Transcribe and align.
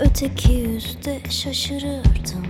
öteki 0.00 0.52
yüzde 0.52 1.18
şaşırırdım 1.30 2.46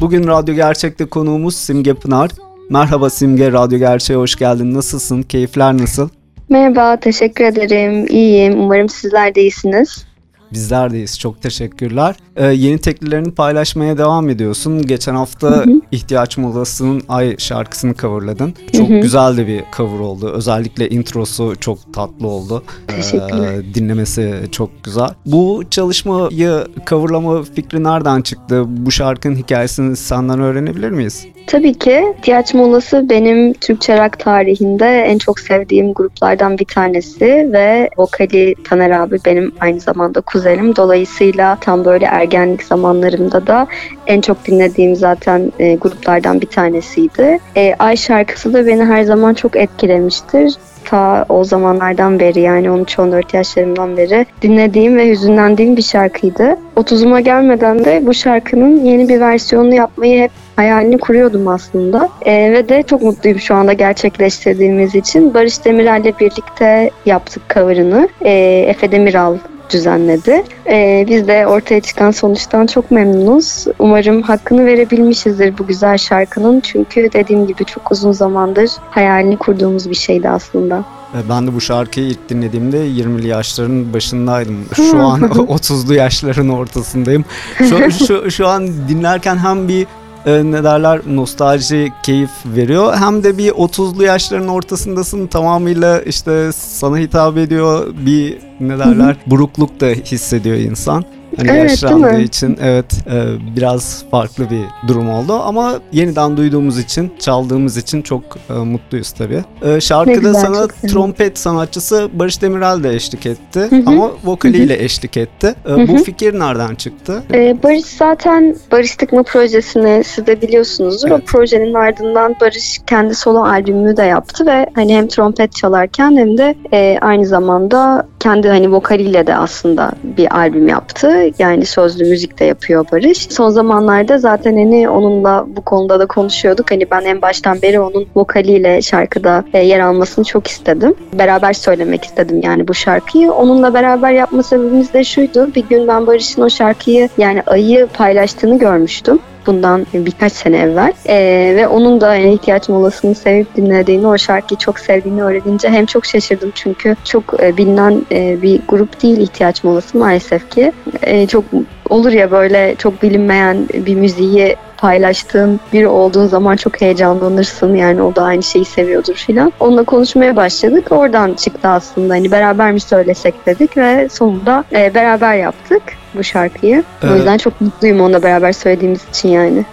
Bugün 0.00 0.26
Radyo 0.26 0.54
Gerçek'te 0.54 1.04
konuğumuz 1.04 1.56
Simge 1.56 1.94
Pınar. 1.94 2.30
Merhaba 2.70 3.10
Simge, 3.10 3.52
Radyo 3.52 3.78
Gerçek'e 3.78 4.18
hoş 4.18 4.36
geldin. 4.36 4.74
Nasılsın? 4.74 5.22
Keyifler 5.22 5.78
nasıl? 5.78 6.08
Merhaba, 6.48 6.96
teşekkür 6.96 7.44
ederim. 7.44 8.06
İyiyim. 8.06 8.60
Umarım 8.60 8.88
sizler 8.88 9.34
de 9.34 9.40
iyisiniz. 9.40 10.06
Bizler 10.52 10.92
deyiz. 10.92 11.18
Çok 11.18 11.42
teşekkürler. 11.42 12.16
Ee, 12.36 12.46
yeni 12.46 12.78
teklilerini 12.78 13.30
paylaşmaya 13.30 13.98
devam 13.98 14.30
ediyorsun. 14.30 14.82
Geçen 14.82 15.14
hafta 15.14 15.50
hı 15.50 15.60
hı. 15.62 15.80
İhtiyaç 15.92 16.38
Molası'nın 16.38 17.02
Ay 17.08 17.36
şarkısını 17.38 17.94
coverladın. 17.94 18.54
Çok 18.72 18.88
hı 18.88 18.94
hı. 18.94 18.98
güzel 19.00 19.36
de 19.36 19.46
bir 19.46 19.64
cover 19.76 19.98
oldu. 19.98 20.28
Özellikle 20.28 20.88
introsu 20.88 21.54
çok 21.60 21.94
tatlı 21.94 22.26
oldu. 22.26 22.64
Teşekkürler. 22.86 23.52
Ee, 23.52 23.74
dinlemesi 23.74 24.34
çok 24.52 24.84
güzel. 24.84 25.08
Bu 25.26 25.62
çalışmayı 25.70 26.66
coverlama 26.86 27.42
fikri 27.42 27.84
nereden 27.84 28.22
çıktı? 28.22 28.64
Bu 28.66 28.90
şarkının 28.90 29.36
hikayesini 29.36 29.96
senden 29.96 30.40
öğrenebilir 30.40 30.90
miyiz? 30.90 31.26
Tabii 31.46 31.74
ki. 31.74 32.14
İhtiyaç 32.18 32.54
Molası 32.54 33.08
benim 33.10 33.52
Türkçe 33.52 34.04
rock 34.04 34.18
tarihinde 34.18 34.86
en 34.86 35.18
çok 35.18 35.40
sevdiğim 35.40 35.94
gruplardan 35.94 36.58
bir 36.58 36.64
tanesi 36.64 37.48
ve 37.52 37.90
vokali 37.98 38.54
Taner 38.64 38.90
abi 38.90 39.18
benim 39.26 39.52
aynı 39.60 39.80
zamanda 39.80 40.20
kuzenim. 40.20 40.76
Dolayısıyla 40.76 41.58
tam 41.60 41.84
böyle 41.84 42.04
ergenlik 42.04 42.62
zamanlarımda 42.62 43.46
da 43.46 43.66
en 44.06 44.20
çok 44.20 44.46
dinlediğim 44.46 44.96
zaten 44.96 45.52
e, 45.58 45.74
gruplardan 45.74 46.40
bir 46.40 46.46
tanesiydi. 46.46 47.38
E, 47.56 47.74
Ay 47.78 47.96
şarkısı 47.96 48.54
da 48.54 48.66
beni 48.66 48.84
her 48.84 49.02
zaman 49.02 49.34
çok 49.34 49.56
etkilemiştir 49.56 50.54
ta 50.84 51.24
o 51.28 51.44
zamanlardan 51.44 52.20
beri 52.20 52.40
yani 52.40 52.66
13-14 52.66 53.36
yaşlarımdan 53.36 53.96
beri 53.96 54.26
dinlediğim 54.42 54.96
ve 54.96 55.10
hüzünlendiğim 55.10 55.76
bir 55.76 55.82
şarkıydı. 55.82 56.56
30'uma 56.76 57.20
gelmeden 57.20 57.84
de 57.84 58.02
bu 58.06 58.14
şarkının 58.14 58.84
yeni 58.84 59.08
bir 59.08 59.20
versiyonunu 59.20 59.74
yapmayı 59.74 60.22
hep 60.22 60.30
hayalini 60.62 60.98
kuruyordum 60.98 61.48
aslında. 61.48 62.08
E, 62.24 62.52
ve 62.52 62.68
de 62.68 62.82
çok 62.82 63.02
mutluyum 63.02 63.40
şu 63.40 63.54
anda 63.54 63.72
gerçekleştirdiğimiz 63.72 64.94
için. 64.94 65.34
Barış 65.34 65.64
Demirel'le 65.64 66.18
birlikte 66.20 66.90
yaptık 67.06 67.42
cover'ını. 67.54 68.08
E, 68.24 68.30
Efe 68.68 68.92
Demiral 68.92 69.36
düzenledi. 69.72 70.44
Ee, 70.66 71.06
biz 71.08 71.28
de 71.28 71.46
ortaya 71.46 71.80
çıkan 71.80 72.10
sonuçtan 72.10 72.66
çok 72.66 72.90
memnunuz. 72.90 73.64
Umarım 73.78 74.22
hakkını 74.22 74.66
verebilmişizdir 74.66 75.58
bu 75.58 75.66
güzel 75.66 75.98
şarkının. 75.98 76.60
Çünkü 76.60 77.08
dediğim 77.12 77.46
gibi 77.46 77.64
çok 77.64 77.92
uzun 77.92 78.12
zamandır 78.12 78.70
hayalini 78.90 79.36
kurduğumuz 79.36 79.90
bir 79.90 79.94
şeydi 79.94 80.28
aslında. 80.28 80.84
Ben 81.28 81.46
de 81.46 81.54
bu 81.54 81.60
şarkıyı 81.60 82.06
ilk 82.06 82.28
dinlediğimde 82.28 82.76
20'li 82.76 83.28
yaşların 83.28 83.92
başındaydım. 83.92 84.56
Şu 84.74 84.98
an 84.98 85.20
30'lu 85.22 85.94
yaşların 85.94 86.48
ortasındayım. 86.48 87.24
Şu, 87.58 87.90
şu, 88.06 88.30
şu 88.30 88.46
an 88.46 88.68
dinlerken 88.88 89.36
hem 89.36 89.68
bir 89.68 89.86
e, 90.26 90.50
ne 90.50 90.64
derler 90.64 91.00
nostalji 91.06 91.92
keyif 92.02 92.30
veriyor. 92.46 92.94
Hem 92.94 93.24
de 93.24 93.38
bir 93.38 93.50
30'lu 93.50 94.02
yaşların 94.04 94.48
ortasındasın 94.48 95.26
tamamıyla 95.26 96.00
işte 96.00 96.52
sana 96.52 96.98
hitap 96.98 97.36
ediyor 97.36 97.86
bir 98.06 98.38
ne 98.60 98.78
derler 98.78 99.16
burukluk 99.26 99.80
da 99.80 99.86
hissediyor 99.86 100.56
insan. 100.56 101.04
Hani 101.36 101.50
evet, 101.50 101.70
yaşlandığı 101.70 102.20
için 102.20 102.58
evet 102.62 102.94
e, 103.06 103.56
biraz 103.56 104.04
farklı 104.10 104.50
bir 104.50 104.88
durum 104.88 105.10
oldu 105.10 105.32
ama 105.32 105.74
yeniden 105.92 106.36
duyduğumuz 106.36 106.78
için 106.78 107.12
çaldığımız 107.18 107.76
için 107.76 108.02
çok 108.02 108.22
e, 108.50 108.52
mutluyuz 108.52 109.12
tabii. 109.12 109.44
E, 109.62 109.80
şarkıda 109.80 110.14
güzel, 110.14 110.34
sana 110.34 110.66
trompet 110.66 111.38
sanatçısı 111.38 112.10
Barış 112.12 112.42
Demirel 112.42 112.82
de 112.82 112.94
eşlik 112.94 113.26
etti 113.26 113.60
Hı-hı. 113.60 113.82
ama 113.86 114.10
vokaliyle 114.24 114.74
Hı-hı. 114.74 114.82
eşlik 114.82 115.16
etti. 115.16 115.54
E, 115.68 115.88
bu 115.88 115.96
fikir 116.04 116.38
nereden 116.38 116.74
çıktı? 116.74 117.22
E, 117.34 117.62
Barış 117.62 117.84
zaten 117.84 118.56
Barış 118.72 118.96
Tıkma 118.96 119.22
projesini 119.22 120.04
siz 120.04 120.26
de 120.26 120.42
biliyorsunuzdur. 120.42 121.08
Evet. 121.10 121.20
O 121.22 121.24
projenin 121.26 121.74
ardından 121.74 122.36
Barış 122.40 122.80
kendi 122.86 123.14
solo 123.14 123.44
albümünü 123.44 123.96
de 123.96 124.02
yaptı 124.02 124.46
ve 124.46 124.66
hani 124.74 124.96
hem 124.96 125.08
trompet 125.08 125.52
çalarken 125.52 126.16
hem 126.16 126.38
de 126.38 126.54
e, 126.72 126.98
aynı 127.00 127.26
zamanda 127.26 128.06
kendi 128.22 128.48
hani 128.48 128.72
vokaliyle 128.72 129.26
de 129.26 129.36
aslında 129.36 129.92
bir 130.02 130.36
albüm 130.36 130.68
yaptı. 130.68 131.30
Yani 131.38 131.66
sözlü 131.66 132.04
müzik 132.04 132.40
de 132.40 132.44
yapıyor 132.44 132.86
Barış. 132.92 133.18
Son 133.18 133.50
zamanlarda 133.50 134.18
zaten 134.18 134.56
hani 134.56 134.88
onunla 134.88 135.44
bu 135.48 135.62
konuda 135.62 136.00
da 136.00 136.06
konuşuyorduk. 136.06 136.70
Hani 136.70 136.90
ben 136.90 137.04
en 137.04 137.22
baştan 137.22 137.62
beri 137.62 137.80
onun 137.80 138.06
vokaliyle 138.16 138.82
şarkıda 138.82 139.44
e, 139.54 139.58
yer 139.58 139.80
almasını 139.80 140.24
çok 140.24 140.46
istedim. 140.46 140.94
Beraber 141.12 141.52
söylemek 141.52 142.04
istedim 142.04 142.40
yani 142.44 142.68
bu 142.68 142.74
şarkıyı. 142.74 143.32
Onunla 143.32 143.74
beraber 143.74 144.12
yapma 144.12 144.42
sebebimiz 144.42 144.92
de 144.92 145.04
şuydu. 145.04 145.54
Bir 145.54 145.64
gün 145.68 145.88
ben 145.88 146.06
Barış'ın 146.06 146.42
o 146.42 146.50
şarkıyı 146.50 147.08
yani 147.18 147.42
ayı 147.46 147.86
paylaştığını 147.86 148.58
görmüştüm 148.58 149.18
bundan 149.46 149.86
birkaç 149.94 150.32
sene 150.32 150.58
evvel 150.58 150.92
ee, 151.08 151.52
ve 151.56 151.68
onun 151.68 152.00
da 152.00 152.14
yani 152.14 152.34
ihtiyaç 152.34 152.68
molasını 152.68 153.14
sevip 153.14 153.56
dinlediğini, 153.56 154.06
o 154.06 154.18
şarkıyı 154.18 154.58
çok 154.58 154.78
sevdiğini 154.78 155.22
öğrenince 155.22 155.68
hem 155.68 155.86
çok 155.86 156.06
şaşırdım 156.06 156.52
çünkü 156.54 156.96
çok 157.04 157.42
e, 157.42 157.56
bilinen 157.56 158.02
e, 158.12 158.42
bir 158.42 158.60
grup 158.68 159.02
değil 159.02 159.18
ihtiyaç 159.18 159.64
molası 159.64 159.98
maalesef 159.98 160.50
ki. 160.50 160.72
E, 161.02 161.26
çok 161.26 161.44
olur 161.90 162.12
ya 162.12 162.30
böyle 162.30 162.74
çok 162.78 163.02
bilinmeyen 163.02 163.68
bir 163.74 163.94
müziği 163.94 164.56
paylaştığın 164.82 165.60
biri 165.72 165.88
olduğun 165.88 166.26
zaman 166.26 166.56
çok 166.56 166.80
heyecanlanırsın. 166.80 167.74
Yani 167.74 168.02
o 168.02 168.16
da 168.16 168.22
aynı 168.22 168.42
şeyi 168.42 168.64
seviyordur 168.64 169.14
filan. 169.14 169.52
Onunla 169.60 169.84
konuşmaya 169.84 170.36
başladık. 170.36 170.86
Oradan 170.90 171.34
çıktı 171.34 171.68
aslında. 171.68 172.14
Hani 172.14 172.30
beraber 172.30 172.72
mi 172.72 172.80
söylesek 172.80 173.46
dedik 173.46 173.76
ve 173.76 174.08
sonunda 174.08 174.64
e, 174.72 174.94
beraber 174.94 175.34
yaptık 175.34 175.82
bu 176.14 176.24
şarkıyı. 176.24 176.84
Evet. 177.02 177.12
O 177.12 177.16
yüzden 177.16 177.38
çok 177.38 177.60
mutluyum 177.60 178.00
onunla 178.00 178.22
beraber 178.22 178.52
söylediğimiz 178.52 179.00
için 179.10 179.28
yani 179.28 179.64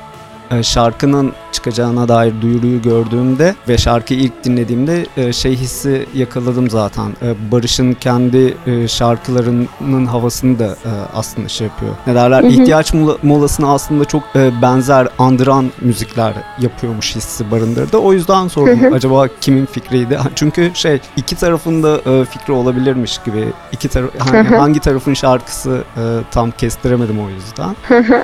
şarkının 0.62 1.34
çıkacağına 1.52 2.08
dair 2.08 2.34
duyuruyu 2.42 2.82
gördüğümde 2.82 3.56
ve 3.68 3.78
şarkıyı 3.78 4.20
ilk 4.20 4.44
dinlediğimde 4.44 5.06
şey 5.34 5.56
hissi 5.56 6.06
yakaladım 6.14 6.70
zaten. 6.70 7.12
Barış'ın 7.52 7.94
kendi 7.94 8.58
şarkılarının 8.88 10.06
havasını 10.06 10.60
da 10.60 10.76
aslında 11.14 11.50
şey 11.50 11.68
yapıyor. 11.68 11.92
Ne 12.08 12.16
derler? 12.16 12.44
Hı 12.44 12.48
hı. 12.48 12.52
İhtiyaç 12.52 12.94
molasına 13.24 13.74
aslında 13.74 14.06
çok 14.06 14.24
benzer, 14.62 15.08
andıran 15.20 15.72
müzikler 15.82 16.34
yapıyormuş 16.60 17.16
hissi 17.16 17.52
barındırdı. 17.52 17.98
O 17.98 18.14
yüzden 18.14 18.48
sordum 18.48 18.82
hı. 18.82 18.96
acaba 18.96 19.28
kimin 19.42 19.66
fikriydi? 19.66 20.20
Çünkü 20.36 20.72
şey 20.74 21.00
iki 21.18 21.36
tarafında 21.36 21.98
fikri 22.26 22.54
olabilirmiş 22.54 23.20
gibi. 23.26 23.46
İki 23.72 23.88
taraf 23.88 24.10
hani 24.20 24.48
hangi 24.48 24.80
tarafın 24.80 25.14
şarkısı 25.14 25.84
tam 26.32 26.52
kestiremedim 26.52 27.20
o 27.20 27.30
yüzden. 27.30 27.76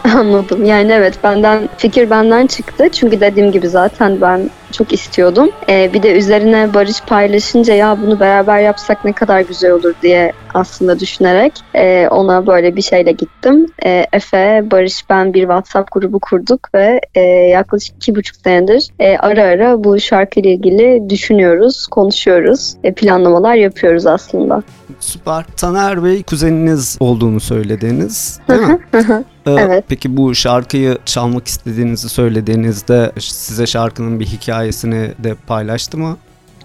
Anladım. 0.18 0.66
Yani 0.66 0.92
evet 0.92 1.20
benden 1.24 1.70
fikir 1.78 2.10
benden 2.10 2.48
çıktı. 2.48 2.90
Çünkü 2.92 3.15
dediğim 3.22 3.52
gibi 3.52 3.70
zaten 3.70 4.22
ben 4.22 4.50
çok 4.72 4.94
istiyordum. 4.94 5.50
Ee, 5.70 5.94
bir 5.94 6.04
de 6.04 6.12
üzerine 6.12 6.74
Barış 6.74 7.02
paylaşınca 7.02 7.74
ya 7.74 7.98
bunu 8.02 8.20
beraber 8.20 8.60
yapsak 8.60 9.06
ne 9.06 9.14
kadar 9.14 9.42
güzel 9.42 9.72
olur 9.72 9.94
diye 10.02 10.34
aslında 10.56 11.00
düşünerek 11.00 11.54
e, 11.76 12.08
ona 12.08 12.48
böyle 12.48 12.76
bir 12.76 12.82
şeyle 12.82 13.12
gittim. 13.12 13.66
E, 13.86 14.06
Efe, 14.14 14.64
Barış, 14.72 15.10
ben 15.10 15.34
bir 15.34 15.42
WhatsApp 15.42 15.92
grubu 15.92 16.20
kurduk 16.20 16.70
ve 16.76 17.02
e, 17.16 17.22
yaklaşık 17.22 17.96
iki 17.96 18.16
buçuk 18.16 18.36
senedir 18.36 18.90
e, 19.00 19.18
ara 19.18 19.44
ara 19.44 19.84
bu 19.84 20.00
şarkıyla 20.00 20.50
ilgili 20.50 21.10
düşünüyoruz, 21.10 21.88
konuşuyoruz, 21.88 22.74
e, 22.84 22.94
planlamalar 22.94 23.56
yapıyoruz 23.56 24.06
aslında. 24.06 24.64
Süper. 25.00 25.46
Taner 25.58 26.04
Bey 26.04 26.24
kuzeniniz 26.24 26.98
olduğunu 27.00 27.40
söylediniz 27.40 28.40
değil 28.50 28.62
mi? 28.62 28.80
Ee, 29.48 29.52
evet. 29.52 29.86
Peki 29.88 30.18
bu 30.18 30.36
şarkıyı 30.36 30.98
çalmak 31.06 31.48
istediğinizi 31.48 32.10
söylediğinizde 32.10 33.12
size 33.20 33.68
şarkının 33.68 34.20
bir 34.20 34.26
hikayesini 34.26 35.12
de 35.24 35.36
paylaştı 35.48 35.98
mı? 35.98 36.18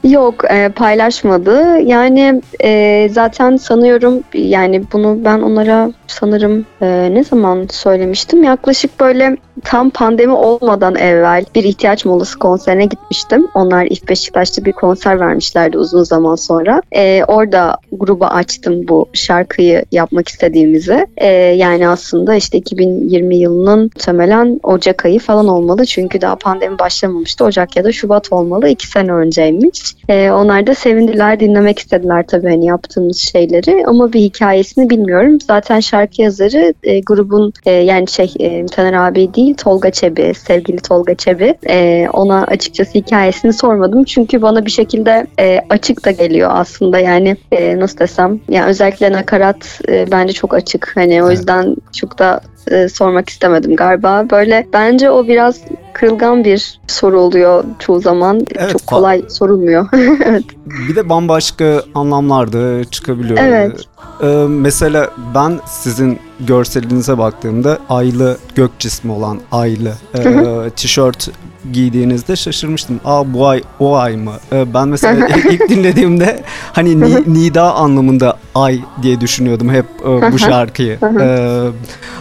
Yok 0.05 0.45
e, 0.51 0.69
paylaşmadı. 0.69 1.79
Yani 1.79 2.43
e, 2.65 3.09
zaten 3.13 3.57
sanıyorum 3.57 4.21
yani 4.35 4.83
bunu 4.93 5.25
ben 5.25 5.41
onlara 5.41 5.93
sanırım 6.07 6.67
e, 6.83 7.09
ne 7.15 7.25
zaman 7.25 7.67
söylemiştim? 7.71 8.45
Yaklaşık 8.45 9.01
böyle 9.01 9.37
tam 9.65 9.91
pandemi 9.91 10.33
olmadan 10.33 10.97
evvel 10.97 11.45
bir 11.55 11.65
ihtiyaç 11.65 12.05
molası 12.05 12.39
konserine 12.39 12.85
gitmiştim. 12.85 13.49
Onlar 13.55 13.87
İF 13.91 14.09
Beşiktaş'ta 14.09 14.65
bir 14.65 14.73
konser 14.73 15.21
vermişlerdi 15.21 15.79
uzun 15.79 16.03
zaman 16.03 16.35
sonra. 16.35 16.83
E, 16.93 17.25
orada 17.25 17.77
gruba 17.93 18.27
açtım 18.27 18.89
bu 18.89 19.09
şarkıyı 19.13 19.85
yapmak 19.93 20.29
istediğimizi. 20.29 21.07
E, 21.17 21.27
yani 21.37 21.89
aslında 21.89 22.35
işte 22.35 22.59
2020 22.59 23.37
yılının 23.37 23.83
muhtemelen 23.83 24.61
Ocak 24.63 25.05
ayı 25.05 25.19
falan 25.21 25.49
olmalı. 25.49 25.87
Çünkü 25.87 26.21
daha 26.21 26.37
pandemi 26.37 26.79
başlamamıştı. 26.79 27.45
Ocak 27.45 27.77
ya 27.77 27.85
da 27.85 27.93
Şubat 27.93 28.33
olmalı. 28.33 28.69
iki 28.69 28.87
sene 28.87 29.13
önceymiş. 29.13 29.90
E, 30.09 30.31
onlar 30.31 30.67
da 30.67 30.75
sevindiler, 30.75 31.41
dinlemek 31.41 31.79
istediler 31.79 32.27
tabii 32.27 32.49
hani 32.49 32.67
yaptığımız 32.67 33.19
şeyleri. 33.19 33.85
Ama 33.87 34.13
bir 34.13 34.21
hikayesini 34.21 34.91
bilmiyorum. 34.91 35.39
Zaten 35.41 35.81
şarkı 35.81 36.23
yazarı 36.23 36.75
e, 36.83 37.01
grubun 37.01 37.53
e, 37.67 37.71
yani 37.71 38.09
şey 38.09 38.33
e, 38.41 38.67
Taner 38.67 38.93
abi 38.93 39.35
değil 39.35 39.55
Tolga 39.55 39.91
Çebi, 39.91 40.33
sevgili 40.35 40.77
Tolga 40.77 41.15
Çebi. 41.15 41.55
E, 41.69 42.07
ona 42.13 42.45
açıkçası 42.45 42.95
hikayesini 42.95 43.53
sormadım. 43.53 44.05
Çünkü 44.05 44.43
bana 44.43 44.67
bir 44.67 44.71
şekilde 44.71 45.27
e, 45.41 45.61
açık 45.71 46.05
da 46.05 46.11
geliyor 46.11 46.51
aslında. 46.53 46.99
Yani 46.99 47.37
e, 47.53 47.79
nasıl 47.81 47.99
desem 47.99 48.41
yani 48.49 48.67
özellikle 48.67 49.13
nakarat 49.13 49.81
e, 49.89 50.11
bence 50.11 50.33
çok 50.33 50.55
açık. 50.55 50.93
Hani 50.95 51.23
o 51.23 51.31
yüzden 51.31 51.77
çok 51.93 52.19
da 52.19 52.41
e, 52.71 52.89
sormak 52.89 53.29
istemedim 53.29 53.77
galiba. 53.77 54.27
Böyle 54.31 54.67
bence 54.73 55.11
o 55.11 55.27
biraz 55.27 55.61
kırılgan 56.01 56.45
bir 56.45 56.81
soru 56.87 57.21
oluyor 57.21 57.65
çoğu 57.79 58.01
zaman. 58.01 58.47
Evet, 58.57 58.71
çok 58.73 58.81
fa- 58.81 58.87
kolay 58.87 59.23
sorulmuyor. 59.29 59.89
Bir 60.89 60.97
de 60.97 61.09
bambaşka 61.09 61.83
anlamlarda 61.95 62.85
çıkabiliyor. 62.85 63.39
Evet. 63.43 63.85
Ee, 64.23 64.27
mesela 64.49 65.11
ben 65.35 65.61
sizin 65.67 66.19
görselinize 66.47 67.19
baktığımda 67.19 67.79
aylı 67.89 68.39
gök 68.55 68.79
cismi 68.79 69.13
olan 69.13 69.41
aylı 69.53 69.93
e, 70.15 70.71
tişört 70.77 71.29
giydiğinizde 71.73 72.37
şaşırmıştım. 72.37 73.01
Aa 73.05 73.33
bu 73.35 73.47
ay 73.49 73.63
o 73.81 73.97
ay 73.97 74.17
mı? 74.17 74.33
Ee, 74.53 74.75
ben 74.75 74.89
mesela 74.89 75.29
ilk 75.51 75.69
dinlediğimde 75.69 76.43
hani 76.73 77.01
ni- 77.01 77.35
nida 77.35 77.75
anlamında 77.75 78.39
ay 78.55 78.81
diye 79.03 79.21
düşünüyordum 79.21 79.69
hep 79.71 79.85
e, 80.03 80.33
bu 80.33 80.39
şarkıyı. 80.39 80.99
Ee, 81.21 81.67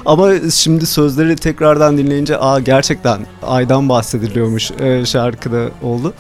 ama 0.06 0.30
şimdi 0.54 0.86
sözleri 0.86 1.36
tekrardan 1.36 1.98
dinleyince 1.98 2.38
aa 2.38 2.60
gerçekten 2.60 3.19
aydan 3.48 3.89
bahsediliyormuş 3.89 4.72
e, 4.72 5.06
şarkıda 5.06 5.65
oldu. 5.83 6.13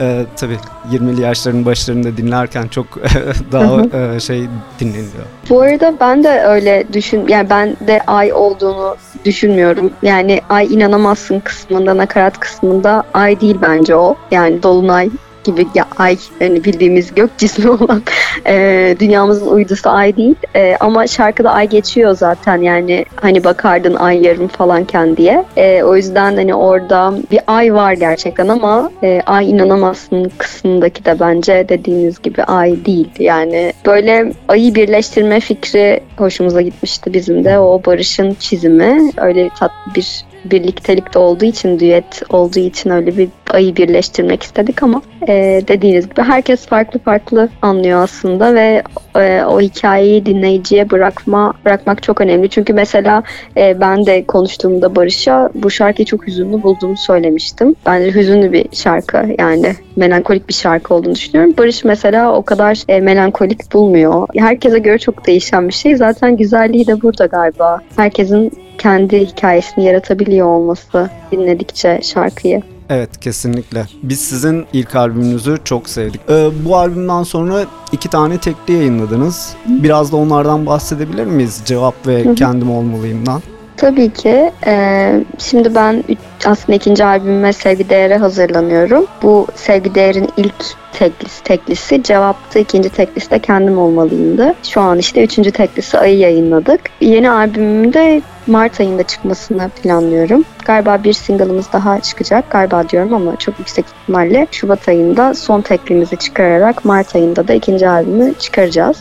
Ee, 0.00 0.26
tabii 0.36 0.56
20'li 0.92 1.20
yaşların 1.22 1.64
başlarında 1.64 2.16
dinlerken 2.16 2.68
çok 2.68 2.86
daha 3.52 3.82
e, 3.82 4.20
şey 4.20 4.44
dinleniyor. 4.80 5.24
Bu 5.50 5.60
arada 5.60 5.94
ben 6.00 6.24
de 6.24 6.42
öyle 6.42 6.84
düşün 6.92 7.28
yani 7.28 7.50
ben 7.50 7.76
de 7.86 8.00
ay 8.06 8.32
olduğunu 8.32 8.96
düşünmüyorum. 9.24 9.90
Yani 10.02 10.40
ay 10.48 10.74
inanamazsın 10.74 11.40
kısmında 11.40 11.96
nakarat 11.96 12.40
kısmında 12.40 13.02
ay 13.14 13.40
değil 13.40 13.58
bence 13.62 13.96
o. 13.96 14.16
Yani 14.30 14.62
dolunay 14.62 15.10
gibi 15.48 15.66
ya 15.74 15.86
ay 15.98 16.16
yani 16.40 16.64
bildiğimiz 16.64 17.14
gök 17.14 17.38
cismi 17.38 17.70
olan 17.80 18.02
e, 18.46 18.96
dünyamızın 19.00 19.46
uydusu 19.46 19.90
ay 19.90 20.16
değil. 20.16 20.34
E, 20.56 20.76
ama 20.80 21.06
şarkıda 21.06 21.50
ay 21.50 21.68
geçiyor 21.68 22.16
zaten 22.16 22.62
yani 22.62 23.04
hani 23.16 23.44
bakardın 23.44 23.94
ay 23.94 24.26
yarım 24.26 24.48
falanken 24.48 25.16
diye. 25.16 25.44
E, 25.56 25.82
o 25.82 25.96
yüzden 25.96 26.36
hani 26.36 26.54
orada 26.54 27.14
bir 27.30 27.40
ay 27.46 27.74
var 27.74 27.92
gerçekten 27.92 28.48
ama 28.48 28.90
e, 29.02 29.22
ay 29.26 29.50
inanamazsın 29.50 30.32
kısmındaki 30.38 31.04
de 31.04 31.20
bence 31.20 31.66
dediğiniz 31.68 32.22
gibi 32.22 32.44
ay 32.44 32.84
değil. 32.84 33.10
Yani 33.18 33.72
böyle 33.86 34.32
ayı 34.48 34.74
birleştirme 34.74 35.40
fikri 35.40 36.00
hoşumuza 36.16 36.60
gitmişti 36.60 37.12
bizim 37.12 37.44
de. 37.44 37.58
O 37.58 37.82
Barış'ın 37.86 38.36
çizimi 38.40 39.10
öyle 39.16 39.48
tatlı 39.48 39.94
bir 39.94 40.28
birliktelikte 40.44 41.18
olduğu 41.18 41.44
için, 41.44 41.78
düet 41.78 42.22
olduğu 42.30 42.58
için 42.58 42.90
öyle 42.90 43.16
bir 43.16 43.28
ayı 43.54 43.76
birleştirmek 43.76 44.42
istedik 44.42 44.82
ama 44.82 45.02
e, 45.28 45.62
dediğiniz 45.68 46.08
gibi 46.08 46.22
herkes 46.22 46.66
farklı 46.66 47.00
farklı 47.00 47.48
anlıyor 47.62 48.02
aslında 48.02 48.54
ve 48.54 48.82
e, 49.16 49.42
o 49.44 49.60
hikayeyi 49.60 50.26
dinleyiciye 50.26 50.90
bırakma 50.90 51.52
bırakmak 51.64 52.02
çok 52.02 52.20
önemli. 52.20 52.48
Çünkü 52.48 52.72
mesela 52.72 53.22
e, 53.56 53.80
ben 53.80 54.06
de 54.06 54.24
konuştuğumda 54.24 54.96
Barış'a 54.96 55.50
bu 55.54 55.70
şarkıyı 55.70 56.06
çok 56.06 56.26
hüzünlü 56.26 56.62
bulduğumu 56.62 56.96
söylemiştim. 56.96 57.74
Bence 57.86 58.14
hüzünlü 58.14 58.52
bir 58.52 58.66
şarkı 58.72 59.26
yani 59.38 59.74
melankolik 59.96 60.48
bir 60.48 60.54
şarkı 60.54 60.94
olduğunu 60.94 61.14
düşünüyorum. 61.14 61.54
Barış 61.58 61.84
mesela 61.84 62.34
o 62.34 62.42
kadar 62.42 62.82
e, 62.88 63.00
melankolik 63.00 63.72
bulmuyor. 63.72 64.28
Herkese 64.36 64.78
göre 64.78 64.98
çok 64.98 65.26
değişen 65.26 65.68
bir 65.68 65.74
şey. 65.74 65.96
Zaten 65.96 66.36
güzelliği 66.36 66.86
de 66.86 67.02
burada 67.02 67.26
galiba. 67.26 67.80
Herkesin 67.96 68.52
kendi 68.78 69.26
hikayesini 69.26 69.84
yaratabiliyor 69.84 70.46
olması 70.46 71.10
dinledikçe 71.32 72.00
şarkıyı. 72.02 72.62
Evet 72.90 73.20
kesinlikle. 73.20 73.86
Biz 74.02 74.20
sizin 74.20 74.66
ilk 74.72 74.96
albümünüzü 74.96 75.58
çok 75.64 75.88
sevdik. 75.88 76.20
Ee, 76.30 76.48
bu 76.64 76.76
albümden 76.76 77.22
sonra 77.22 77.64
iki 77.92 78.10
tane 78.10 78.38
tekli 78.38 78.74
yayınladınız. 78.74 79.54
Biraz 79.66 80.12
da 80.12 80.16
onlardan 80.16 80.66
bahsedebilir 80.66 81.26
miyiz? 81.26 81.62
Cevap 81.64 82.06
ve 82.06 82.24
hı. 82.24 82.34
Kendim 82.34 82.70
Olmalıyım'dan. 82.70 83.42
Tabii 83.76 84.10
ki. 84.10 84.52
Ee, 84.66 85.24
şimdi 85.38 85.74
ben 85.74 86.04
aslında 86.46 86.76
ikinci 86.76 87.04
albümüme 87.04 87.52
Sevgi 87.52 87.88
Değer'e 87.90 88.16
hazırlanıyorum. 88.16 89.06
Bu 89.22 89.46
Sevgi 89.54 89.94
Değer'in 89.94 90.28
ilk 90.36 90.54
teklisi, 90.92 91.42
teklisi 91.42 92.02
cevaptı. 92.02 92.58
ikinci 92.58 92.88
teklisi 92.88 93.30
de 93.30 93.38
kendim 93.38 93.78
olmalıyımdı. 93.78 94.54
Şu 94.62 94.80
an 94.80 94.98
işte 94.98 95.24
üçüncü 95.24 95.50
teklisi 95.50 95.98
Ay'ı 95.98 96.18
yayınladık. 96.18 96.80
Yeni 97.00 97.30
albümümde 97.30 98.22
Mart 98.48 98.80
ayında 98.80 99.02
çıkmasını 99.02 99.70
planlıyorum. 99.82 100.44
Galiba 100.64 101.04
bir 101.04 101.12
single'ımız 101.12 101.72
daha 101.72 102.00
çıkacak. 102.00 102.50
Galiba 102.50 102.88
diyorum 102.88 103.14
ama 103.14 103.36
çok 103.36 103.58
yüksek 103.58 103.84
ihtimalle 104.02 104.46
Şubat 104.50 104.88
ayında 104.88 105.34
son 105.34 105.60
teklimizi 105.60 106.16
çıkararak 106.16 106.84
Mart 106.84 107.16
ayında 107.16 107.48
da 107.48 107.54
ikinci 107.54 107.88
albümü 107.88 108.34
çıkaracağız. 108.34 108.96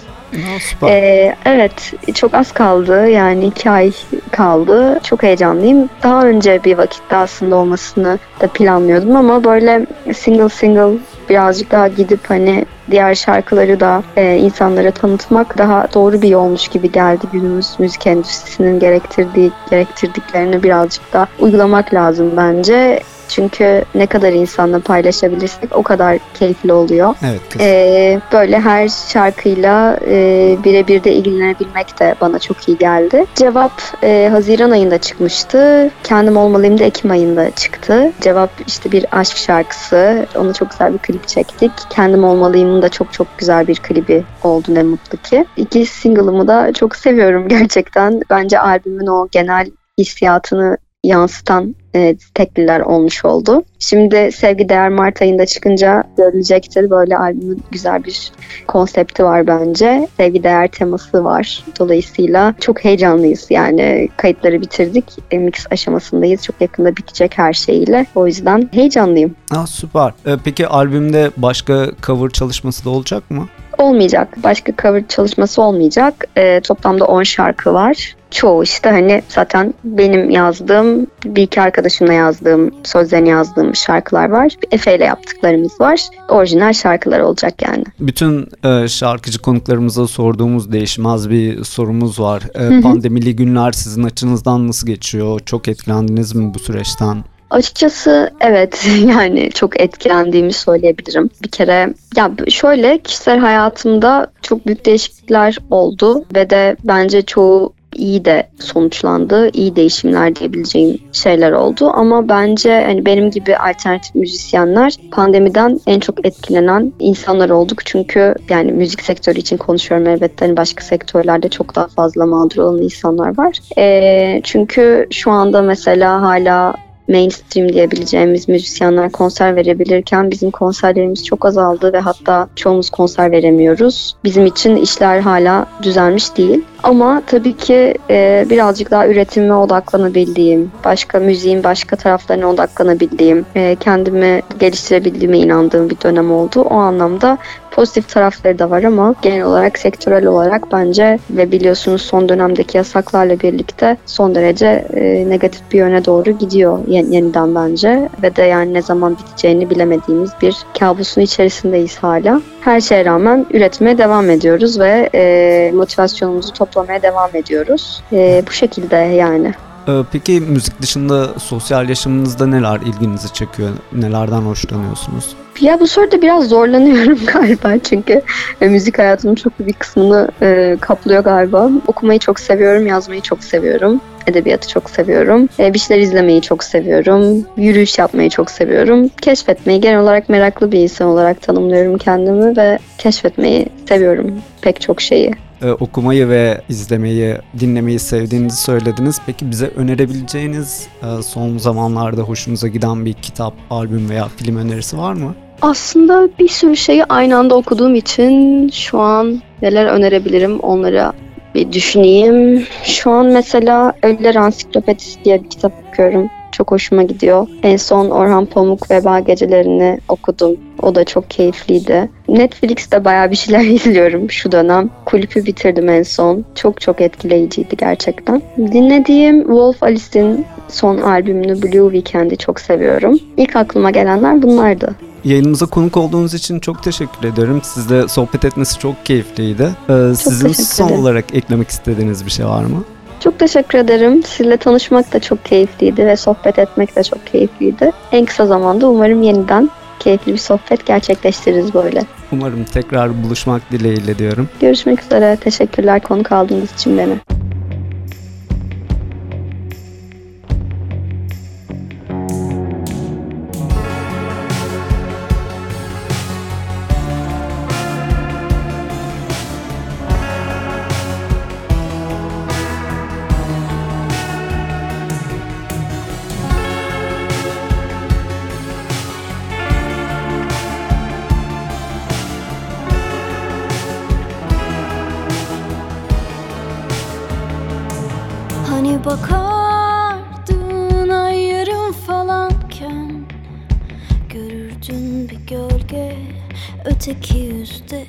Süper. 0.60 0.88
Ee, 0.88 1.36
evet 1.46 1.94
çok 2.14 2.34
az 2.34 2.52
kaldı 2.52 3.10
yani 3.10 3.46
iki 3.46 3.70
ay 3.70 3.92
kaldı 4.32 5.00
çok 5.04 5.24
heyecanlıyım 5.24 5.90
daha 6.04 6.26
önce 6.26 6.64
bir 6.64 6.78
vakitte 6.78 7.16
aslında 7.16 7.56
olmasını 7.56 8.20
da 8.42 8.48
planlıyordum 8.48 9.16
ama 9.16 9.44
böyle 9.44 9.86
single 10.16 10.50
single 10.50 10.98
birazcık 11.30 11.72
daha 11.72 11.88
gidip 11.88 12.30
hani 12.30 12.66
diğer 12.92 13.16
şarkıları 13.16 13.80
da 13.80 14.04
e, 14.16 14.36
insanlara 14.36 14.92
tanıtmak 14.92 15.58
daha 15.58 15.88
doğru 15.94 16.22
bir 16.22 16.30
yolmuş 16.30 16.68
gibi 16.68 16.92
geldi 16.92 17.26
günümüz 17.32 17.76
müzik 17.80 18.08
endüstrisinin 18.08 18.80
gerektirdiği 18.80 19.52
gerektirdiklerini 19.70 20.64
birazcık 20.64 21.14
daha 21.14 21.28
uygulamak 21.40 21.94
lazım 21.94 22.32
bence. 22.38 23.04
Çünkü 23.30 23.84
ne 23.96 24.08
kadar 24.08 24.34
insanla 24.34 24.80
paylaşabilirsek 24.80 25.76
o 25.76 25.84
kadar 25.84 26.18
keyifli 26.34 26.74
oluyor. 26.74 27.16
Evet. 27.26 27.42
Ee, 27.60 28.20
böyle 28.34 28.60
her 28.60 28.90
şarkıyla 28.90 30.00
e, 30.08 30.58
birebir 30.64 31.04
de 31.04 31.14
ilgilenebilmek 31.14 32.00
de 32.00 32.16
bana 32.22 32.40
çok 32.40 32.68
iyi 32.68 32.78
geldi. 32.78 33.26
Cevap 33.36 33.72
e, 34.04 34.30
Haziran 34.32 34.72
ayında 34.72 34.98
çıkmıştı. 34.98 35.92
Kendim 36.04 36.38
olmalıyım 36.38 36.80
da 36.80 36.84
Ekim 36.84 37.12
ayında 37.12 37.52
çıktı. 37.52 38.12
Cevap 38.22 38.50
işte 38.68 38.92
bir 38.92 39.06
aşk 39.12 39.38
şarkısı. 39.38 40.26
Onu 40.36 40.54
çok 40.54 40.72
güzel 40.72 40.94
bir 40.94 40.98
klip 40.98 41.28
çektik. 41.28 41.72
Kendim 41.90 42.24
olmalıyımın 42.24 42.82
da 42.82 42.90
çok 42.90 43.14
çok 43.14 43.28
güzel 43.38 43.68
bir 43.68 43.76
klibi 43.76 44.24
oldu 44.44 44.66
ne 44.70 44.84
mutlu 44.84 45.18
ki. 45.18 45.46
İki 45.58 45.86
single'ımı 45.86 46.48
da 46.48 46.74
çok 46.74 46.96
seviyorum 46.96 47.48
gerçekten. 47.48 48.22
Bence 48.30 48.60
albümün 48.60 49.08
o 49.08 49.28
genel 49.32 49.68
hissiyatını 49.98 50.78
yansıtan 51.04 51.76
e, 51.96 52.16
tekliler 52.34 52.80
olmuş 52.80 53.26
oldu. 53.26 53.64
Şimdi 53.80 54.32
Sevgi 54.32 54.70
Değer 54.70 54.90
Mart 54.90 55.22
ayında 55.22 55.46
çıkınca 55.46 56.04
görülecektir. 56.18 56.90
Böyle 56.90 57.18
albümün 57.18 57.64
güzel 57.72 58.04
bir 58.04 58.32
konsepti 58.68 59.24
var 59.24 59.48
bence. 59.48 60.08
Sevgi 60.18 60.44
Değer 60.44 60.68
teması 60.68 61.24
var. 61.24 61.64
Dolayısıyla 61.80 62.54
çok 62.60 62.86
heyecanlıyız. 62.86 63.48
Yani 63.50 64.10
kayıtları 64.18 64.62
bitirdik. 64.62 65.06
E, 65.32 65.38
mix 65.38 65.66
aşamasındayız. 65.72 66.44
Çok 66.44 66.62
yakında 66.62 66.96
bitecek 66.96 67.38
her 67.38 67.54
şeyiyle. 67.54 68.06
O 68.16 68.28
yüzden 68.28 68.70
heyecanlıyım. 68.74 69.36
Aa, 69.52 69.68
süper. 69.68 70.12
Ee, 70.26 70.32
peki 70.44 70.68
albümde 70.68 71.32
başka 71.38 71.88
cover 72.04 72.30
çalışması 72.30 72.86
da 72.86 72.90
olacak 72.90 73.32
mı? 73.32 73.48
Olmayacak. 73.78 74.44
Başka 74.44 74.74
cover 74.82 75.08
çalışması 75.08 75.62
olmayacak. 75.62 76.14
E, 76.38 76.60
toplamda 76.62 77.06
10 77.06 77.24
şarkı 77.24 77.74
var. 77.74 78.16
Çoğu 78.32 78.64
işte 78.64 78.90
hani 78.90 79.22
zaten 79.30 79.74
benim 79.84 80.30
yazdığım, 80.30 81.08
bir 81.26 81.44
iki 81.44 81.62
arkadaşımla 81.62 82.14
yazdığım, 82.14 82.72
sözlerini 82.84 83.30
yazdığım 83.30 83.76
şarkılar 83.76 84.30
var. 84.30 84.54
Efe 84.72 84.96
ile 84.96 85.04
yaptıklarımız 85.04 85.82
var. 85.82 86.02
Orijinal 86.30 86.74
şarkılar 86.74 87.20
olacak 87.20 87.62
yani. 87.62 87.84
Bütün 88.00 88.50
e, 88.64 88.88
şarkıcı 88.88 89.40
konuklarımıza 89.40 90.08
sorduğumuz 90.08 90.72
değişmez 90.72 91.30
bir 91.30 91.64
sorumuz 91.64 92.20
var. 92.20 92.44
E, 92.56 92.82
pandemili 92.82 93.36
günler 93.36 93.72
sizin 93.72 94.04
açınızdan 94.04 94.68
nasıl 94.68 94.88
geçiyor? 94.88 95.40
Çok 95.46 95.68
etkilendiniz 95.68 96.36
mi 96.36 96.54
bu 96.54 96.60
süreçten? 96.60 97.24
Açıkçası 97.50 98.32
evet 98.42 98.88
yani 99.08 99.50
çok 99.52 99.82
etkilendiğimi 99.82 100.54
söyleyebilirim. 100.54 101.30
Bir 101.44 101.50
kere 101.50 101.94
ya 102.16 102.32
şöyle 102.50 102.98
kişisel 102.98 103.40
hayatımda 103.40 104.28
çok 104.42 104.66
büyük 104.66 104.86
değişiklikler 104.86 105.58
oldu 105.72 106.26
ve 106.36 106.50
de 106.50 106.76
bence 106.84 107.22
çoğu 107.22 107.74
iyi 107.96 108.26
de 108.26 108.48
sonuçlandı. 108.60 109.50
iyi 109.54 109.76
değişimler 109.76 110.36
diyebileceğim 110.36 110.98
şeyler 111.12 111.52
oldu. 111.52 111.92
Ama 111.94 112.30
bence 112.30 112.84
hani 112.86 113.06
benim 113.06 113.32
gibi 113.32 113.58
alternatif 113.58 114.16
müzisyenler 114.16 114.96
pandemiden 115.12 115.80
en 115.88 116.00
çok 116.00 116.26
etkilenen 116.26 116.94
insanlar 117.00 117.50
olduk. 117.50 117.86
Çünkü 117.86 118.36
yani 118.50 118.72
müzik 118.72 119.02
sektörü 119.02 119.40
için 119.40 119.58
konuşuyorum 119.58 120.08
elbette. 120.08 120.46
Hani 120.46 120.58
başka 120.58 120.84
sektörlerde 120.84 121.50
çok 121.50 121.76
daha 121.76 121.88
fazla 121.88 122.26
mağdur 122.26 122.58
olan 122.58 122.82
insanlar 122.82 123.38
var. 123.38 123.60
E, 123.78 124.42
çünkü 124.44 125.08
şu 125.12 125.32
anda 125.32 125.62
mesela 125.62 126.22
hala 126.22 126.74
mainstream 127.08 127.70
diyebileceğimiz 127.70 128.50
müzisyenler 128.50 129.12
konser 129.12 129.56
verebilirken 129.56 130.32
bizim 130.32 130.52
konserlerimiz 130.52 131.26
çok 131.26 131.46
azaldı 131.46 131.94
ve 131.94 132.00
hatta 132.00 132.48
çoğumuz 132.56 132.90
konser 132.90 133.32
veremiyoruz. 133.32 134.16
Bizim 134.24 134.46
için 134.46 134.76
işler 134.76 135.20
hala 135.20 135.66
düzelmiş 135.84 136.38
değil. 136.38 136.62
Ama 136.84 137.22
tabii 137.28 137.58
ki 137.58 137.94
e, 138.10 138.46
birazcık 138.50 138.92
daha 138.92 139.08
üretime 139.08 139.54
odaklanabildiğim, 139.54 140.72
başka 140.86 141.20
müziğin 141.20 141.64
başka 141.64 141.96
taraflarına 141.96 142.50
odaklanabildiğim, 142.50 143.46
e, 143.56 143.78
kendimi 143.80 144.42
geliştirebildiğime 144.60 145.38
inandığım 145.38 145.90
bir 145.90 146.02
dönem 146.04 146.32
oldu. 146.32 146.62
O 146.62 146.76
anlamda 146.76 147.38
pozitif 147.78 148.10
tarafları 148.10 148.60
da 148.60 148.70
var 148.70 148.84
ama 148.84 149.16
genel 149.22 149.44
olarak 149.44 149.80
sektörel 149.80 150.26
olarak 150.26 150.72
bence 150.72 151.20
ve 151.30 151.52
biliyorsunuz 151.52 152.02
son 152.02 152.30
dönemdeki 152.30 152.78
yasaklarla 152.78 153.40
birlikte 153.40 153.98
son 154.06 154.36
derece 154.36 154.86
e, 154.94 155.30
negatif 155.30 155.62
bir 155.72 155.78
yöne 155.78 156.06
doğru 156.06 156.32
gidiyor 156.32 156.80
yeniden 156.88 157.56
bence 157.56 158.10
ve 158.24 158.36
de 158.36 158.44
yani 158.44 158.74
ne 158.74 158.82
zaman 158.82 159.18
biteceğini 159.18 159.70
bilemediğimiz 159.70 160.32
bir 160.42 160.58
kabusun 160.80 161.22
içerisindeyiz 161.22 161.98
hala. 161.98 162.42
Her 162.62 162.82
şeye 162.82 163.06
rağmen 163.06 163.46
üretmeye 163.52 163.98
devam 163.98 164.30
ediyoruz 164.30 164.80
ve 164.80 165.10
e, 165.16 165.72
motivasyonumuzu 165.76 166.54
toplamaya 166.54 167.02
devam 167.02 167.30
ediyoruz. 167.34 168.04
E, 168.12 168.44
bu 168.48 168.52
şekilde 168.52 168.96
yani. 168.96 169.54
Ee, 169.88 169.92
peki 170.12 170.42
müzik 170.42 170.82
dışında 170.82 171.28
sosyal 171.40 171.90
yaşamınızda 171.90 172.48
neler 172.48 172.80
ilginizi 172.80 173.34
çekiyor? 173.34 173.70
Nelerden 173.94 174.42
hoşlanıyorsunuz? 174.42 175.36
Ya 175.62 175.80
bu 175.80 175.88
soruda 175.88 176.22
biraz 176.22 176.50
zorlanıyorum 176.50 177.20
galiba 177.34 177.78
çünkü 177.84 178.22
e, 178.62 178.68
müzik 178.68 179.00
hayatımın 179.00 179.36
çok 179.36 179.60
bir 179.60 179.74
kısmını 179.74 180.30
e, 180.42 180.78
kaplıyor 180.82 181.24
galiba. 181.24 181.70
Okumayı 181.88 182.20
çok 182.20 182.40
seviyorum, 182.40 182.88
yazmayı 182.88 183.22
çok 183.22 183.44
seviyorum. 183.44 184.02
Edebiyatı 184.28 184.68
çok 184.68 184.90
seviyorum. 184.90 185.50
E, 185.60 185.74
bir 185.74 185.80
şeyler 185.80 186.02
izlemeyi 186.02 186.42
çok 186.42 186.64
seviyorum. 186.64 187.46
Yürüyüş 187.58 187.98
yapmayı 187.98 188.30
çok 188.30 188.52
seviyorum. 188.52 189.10
Keşfetmeyi 189.22 189.82
genel 189.82 190.00
olarak 190.00 190.30
meraklı 190.30 190.72
bir 190.72 190.80
insan 190.80 191.08
olarak 191.08 191.42
tanımlıyorum 191.42 191.98
kendimi 191.98 192.58
ve 192.58 192.80
keşfetmeyi 192.98 193.66
seviyorum 193.90 194.42
pek 194.62 194.82
çok 194.82 195.02
şeyi 195.02 195.47
e, 195.62 195.72
okumayı 195.72 196.30
ve 196.30 196.62
izlemeyi, 196.70 197.38
dinlemeyi 197.60 198.00
sevdiğinizi 198.00 198.62
söylediniz. 198.62 199.22
Peki 199.26 199.52
bize 199.52 199.68
önerebileceğiniz 199.68 200.88
e, 201.04 201.22
son 201.24 201.58
zamanlarda 201.58 202.22
hoşunuza 202.22 202.68
giden 202.68 203.06
bir 203.06 203.14
kitap, 203.14 203.54
albüm 203.70 204.10
veya 204.10 204.28
film 204.28 204.58
önerisi 204.58 204.98
var 204.98 205.14
mı? 205.14 205.36
Aslında 205.62 206.30
bir 206.40 206.48
sürü 206.48 206.78
şeyi 206.78 207.06
aynı 207.06 207.38
anda 207.38 207.56
okuduğum 207.56 207.96
için 207.96 208.70
şu 208.70 209.00
an 209.00 209.42
neler 209.62 209.86
önerebilirim 209.86 210.60
onları 210.60 211.12
bir 211.56 211.72
düşüneyim. 211.72 212.68
Şu 212.84 213.12
an 213.12 213.26
mesela 213.26 213.94
Ölüler 214.04 214.36
Ansiklopedisi 214.36 215.24
diye 215.26 215.44
bir 215.44 215.50
kitap 215.50 215.74
okuyorum. 215.88 216.30
Çok 216.52 216.72
hoşuma 216.72 217.04
gidiyor. 217.04 217.48
En 217.64 217.78
son 217.78 218.10
Orhan 218.10 218.46
Pamuk 218.46 218.92
Veba 218.92 219.20
Gecelerini 219.20 220.00
okudum. 220.08 220.58
O 220.82 220.96
da 220.96 221.04
çok 221.04 221.30
keyifliydi. 221.30 222.10
Netflix'te 222.28 223.06
bayağı 223.06 223.32
bir 223.32 223.36
şeyler 223.36 223.60
izliyorum 223.76 224.32
şu 224.32 224.52
dönem. 224.52 224.90
Kulüpü 225.06 225.46
bitirdim 225.46 225.90
en 225.90 226.04
son. 226.04 226.46
Çok 226.56 226.82
çok 226.82 227.02
etkileyiciydi 227.02 227.78
gerçekten. 227.78 228.42
Dinlediğim 228.58 229.40
Wolf 229.42 229.84
Alice'in 229.84 230.46
son 230.68 230.98
albümünü 230.98 231.62
Blue 231.62 231.94
Weekend'i 231.94 232.38
çok 232.38 232.60
seviyorum. 232.60 233.20
İlk 233.38 233.56
aklıma 233.56 233.92
gelenler 233.92 234.42
bunlardı. 234.42 234.96
Yayınımıza 235.24 235.66
konuk 235.66 235.98
olduğunuz 235.98 236.34
için 236.34 236.60
çok 236.60 236.84
teşekkür 236.84 237.28
ederim. 237.28 237.62
Sizle 237.64 238.08
sohbet 238.08 238.46
etmesi 238.46 238.80
çok 238.80 239.06
keyifliydi. 239.06 239.64
Ee, 239.64 239.88
çok 239.88 240.18
sizin 240.18 240.52
son 240.52 240.90
olarak 240.90 241.26
eklemek 241.34 241.70
istediğiniz 241.70 242.26
bir 242.26 242.32
şey 242.32 242.46
var 242.46 242.64
mı? 242.64 242.84
Çok 243.20 243.40
teşekkür 243.40 243.80
ederim. 243.80 244.24
Sizinle 244.24 244.58
tanışmak 244.58 245.14
da 245.14 245.20
çok 245.20 245.46
keyifliydi 245.46 246.06
ve 246.06 246.16
sohbet 246.16 246.60
etmek 246.60 246.96
de 246.96 247.04
çok 247.04 247.28
keyifliydi. 247.28 247.92
En 248.12 248.26
kısa 248.26 248.46
zamanda 248.46 248.90
umarım 248.90 249.22
yeniden 249.22 249.70
keyifli 250.08 250.34
bir 250.34 250.38
sohbet 250.38 250.86
gerçekleştiririz 250.86 251.74
böyle. 251.74 252.04
Umarım 252.32 252.64
tekrar 252.64 253.24
buluşmak 253.24 253.72
dileğiyle 253.72 254.18
diyorum. 254.18 254.50
Görüşmek 254.60 255.04
üzere. 255.04 255.36
Teşekkürler 255.36 256.02
konuk 256.02 256.32
aldığınız 256.32 256.74
için 256.74 256.98
beni. 256.98 257.37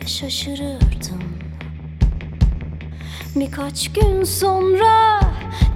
Şaşırırdım. 0.09 1.23
Birkaç 3.37 3.93
gün 3.93 4.25
sonra 4.25 5.21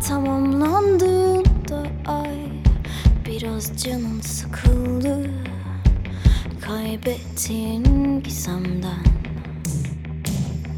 tamamlandığında 0.08 1.82
ay 2.06 2.42
Biraz 3.26 3.82
canın 3.84 4.20
sıkıldı. 4.20 5.30
Kaybettiğin 6.60 8.22
gizemden 8.22 9.04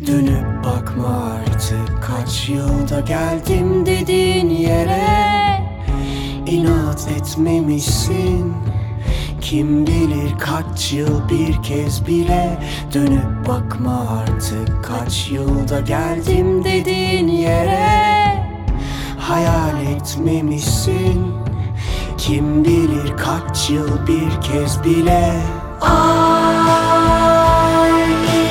Dönüp 0.07 0.65
bakma 0.65 1.09
artık 1.09 2.03
kaç 2.03 2.49
yılda 2.49 3.01
geldim 3.01 3.87
dediğin 3.87 4.51
yere. 4.51 5.07
İnat 6.47 7.09
etmemişsin 7.17 8.53
kim 9.45 9.87
bilir 9.87 10.39
kaç 10.39 10.93
yıl 10.93 11.29
bir 11.29 11.63
kez 11.63 12.07
bile 12.07 12.59
Dönüp 12.95 13.49
bakma 13.49 14.07
artık. 14.21 14.85
Kaç 14.85 15.31
yılda 15.31 15.81
geldim 15.81 16.65
dediğin 16.65 17.29
yere 17.29 18.45
Hayal 19.19 19.83
etmemişsin. 19.97 21.35
Kim 22.19 22.65
bilir 22.65 23.17
kaç 23.17 23.71
yıl 23.71 24.07
bir 24.07 24.41
kez 24.41 24.85
bile 24.85 25.41
Ay 25.81 25.93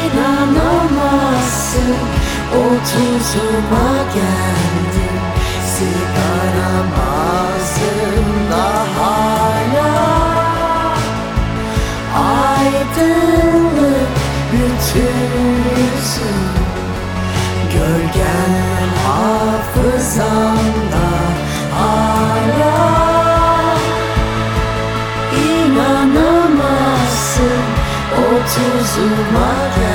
inanamazsın. 0.05 1.95
Otuzuma 2.51 4.03
geldim 4.13 4.72
yüzüm 16.03 16.43
Gölgen 17.73 18.89
hafızamda 19.05 20.27
hala 21.79 22.77
İnanamazsın. 25.35 26.83
Otuzuma 28.17 29.51
geldim 29.75 29.92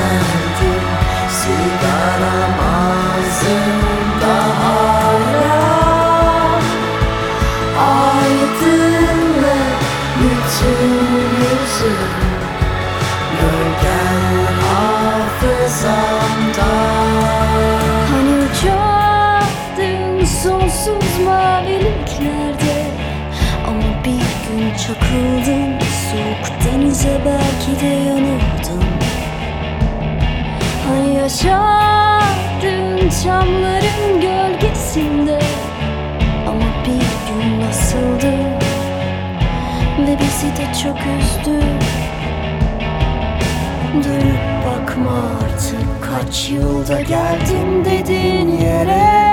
Çakıldım 25.09 25.79
soğuk 25.81 26.47
denize 26.65 27.21
belki 27.27 27.81
de 27.81 27.87
yanıldım 27.87 28.85
Hani 30.89 31.15
yaşadın 31.15 33.11
çamların 33.25 34.21
gölgesinde 34.21 35.39
Ama 36.49 36.85
bir 36.85 36.93
gün 37.29 37.61
nasıldı? 37.61 38.33
Ve 39.99 40.19
bizi 40.21 40.47
de 40.57 40.75
çok 40.83 40.97
üzdü. 40.99 41.61
Dönüp 44.05 44.67
bakma 44.67 45.23
artık 45.45 45.87
kaç 46.03 46.51
yılda 46.51 47.01
geldim 47.01 47.85
dediğin 47.85 48.49
yere. 48.49 49.29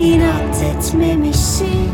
İnat 0.00 0.62
etmemişsin 0.62 1.89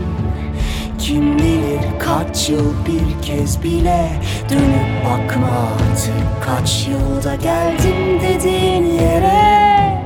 Kim 1.06 1.38
bilir 1.38 1.80
kaç 1.98 2.48
yıl 2.48 2.72
bir 2.86 3.22
kez 3.22 3.62
bile 3.62 4.20
Dönüp 4.50 5.04
bakma 5.04 5.46
artık. 5.46 6.44
Kaç 6.46 6.88
yılda 6.88 7.34
geldim 7.34 8.20
dediğin 8.20 8.84
yere 8.84 10.02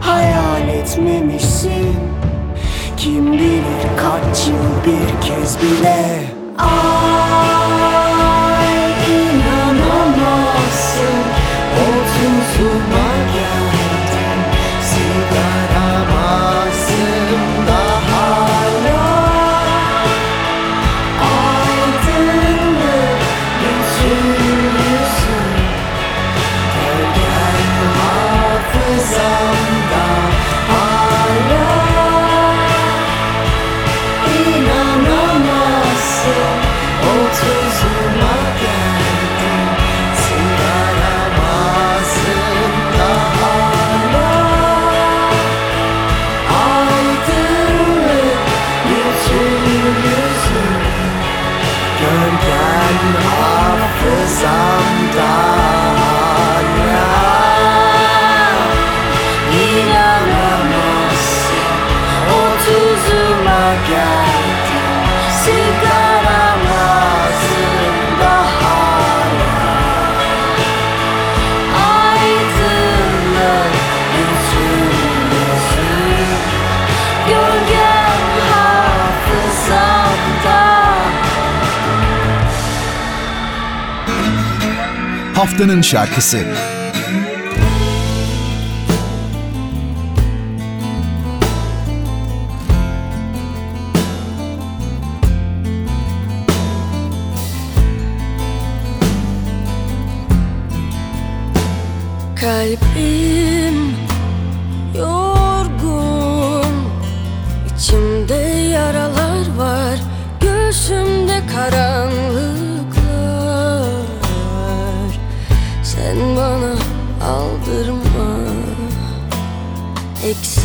Hayal 0.00 0.68
etmemişsin. 0.68 1.96
Kim 2.96 3.32
bilir 3.32 3.86
kaç 3.96 4.46
yıl 4.48 4.84
bir 4.86 5.20
kez 5.28 5.58
bile 5.62 6.22
Ay 6.58 6.68
inanamazsın. 9.10 10.10
Otuzuma 11.76 13.08
geldim 13.34 13.39
Haftanın 85.50 85.80
şarkısı. 85.82 86.46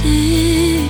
city 0.05 0.84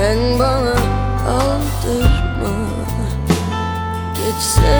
Sen 0.00 0.38
bana 0.38 0.74
aldırma. 1.28 2.52
Geçse 4.16 4.79